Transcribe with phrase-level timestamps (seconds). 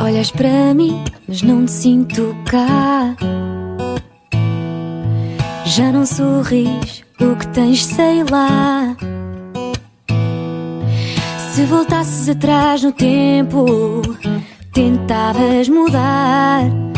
[0.00, 3.16] Olhas para mim, mas não te sinto cá.
[5.64, 8.96] Já não sorris, o que tens, sei lá.
[11.52, 14.02] Se voltasses atrás no tempo,
[14.72, 16.91] tentavas mudar.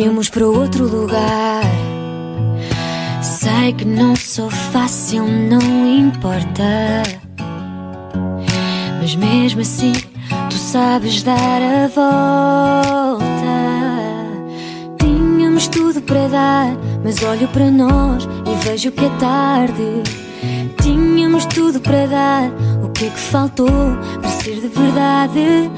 [0.00, 1.62] Íamos para outro lugar.
[3.22, 7.02] Sei que não sou fácil, não importa.
[8.98, 9.92] Mas mesmo assim,
[10.48, 13.24] tu sabes dar a volta.
[14.98, 20.02] Tínhamos tudo para dar, mas olho para nós e vejo que é tarde.
[20.82, 22.50] Tínhamos tudo para dar,
[22.82, 23.68] o que é que faltou
[24.20, 25.70] para ser de verdade?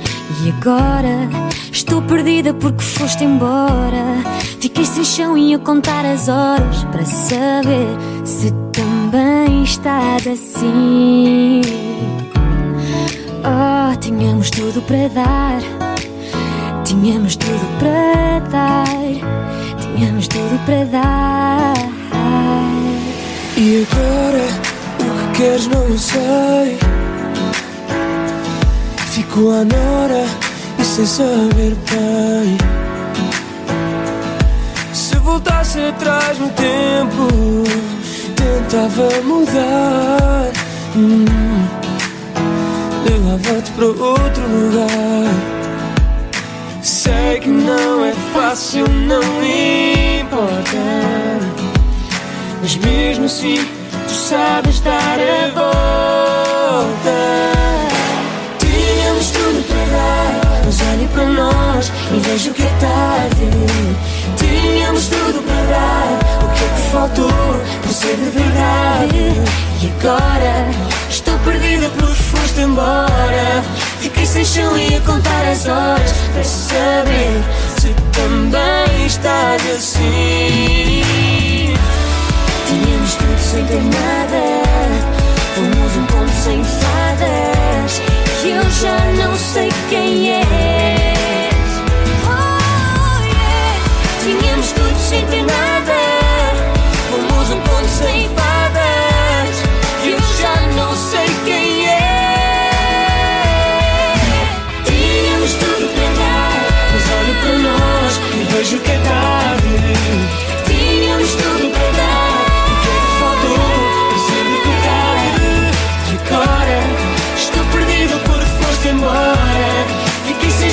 [0.44, 1.28] E agora
[1.70, 4.24] estou perdida porque foste embora.
[4.60, 7.86] Fiquei sem chão e a contar as horas para saber
[8.24, 11.60] se também estás assim.
[13.44, 15.60] Oh, tínhamos tudo para dar.
[16.84, 18.86] Tínhamos tudo para dar.
[19.78, 21.74] Tínhamos tudo para dar.
[23.56, 24.44] E agora,
[24.98, 27.01] o que queres não sei.
[29.32, 30.26] Fico à nora
[30.78, 32.58] e sem saber bem.
[34.92, 37.64] Se voltasse atrás no tempo,
[38.36, 40.52] tentava mudar.
[40.94, 41.24] Hum,
[43.08, 45.32] Levava-te para outro lugar.
[46.82, 49.22] Sei que não é fácil, não
[50.20, 50.76] importa.
[52.60, 53.66] Mas mesmo assim,
[54.06, 55.81] tu sabes dar a volta.
[62.32, 63.50] vejo que é tarde.
[64.36, 69.34] Tínhamos tudo para dar, o que é que faltou por ser de verdade?
[69.82, 70.66] E agora
[71.10, 73.62] estou perdida porque foste embora.
[74.00, 77.42] Fiquei sem chão e a contar as horas para saber
[77.78, 81.02] se também estás assim.
[82.66, 84.62] Tínhamos tudo sem ter nada,
[85.54, 86.81] fomos um ponto sem fim.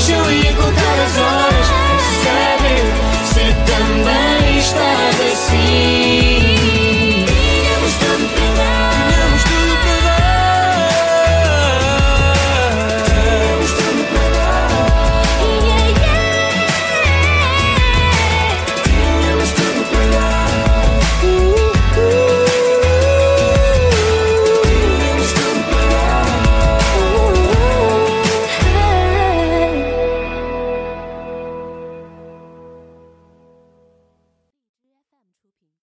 [0.10, 0.89] 就一个